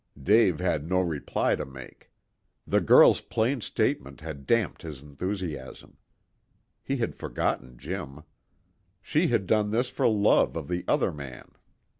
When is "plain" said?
3.21-3.61